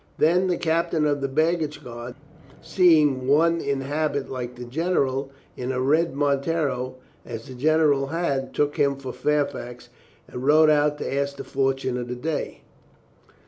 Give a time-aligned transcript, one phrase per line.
[0.17, 2.15] Then the captain of the baggage guard,
[2.59, 8.51] seeing one in habit like the general, in a red montero, as the general had,
[8.51, 9.89] took him for Fairfax,
[10.27, 12.61] and rode out to ask the fortune of the day.